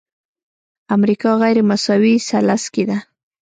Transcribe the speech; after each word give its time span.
امریکا 0.95 1.31
غیرمساوي 1.41 2.13
ثلث 2.29 2.63
کې 2.73 2.83
ده. 2.89 2.97